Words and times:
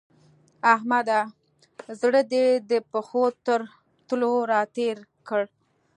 احمده! 0.73 1.21
زړه 2.01 2.21
دې 2.31 2.47
د 2.69 2.71
پښو 2.91 3.23
تر 3.45 3.59
تلو 4.07 4.31
راتېر 4.53 4.97
کړ. 5.27 5.41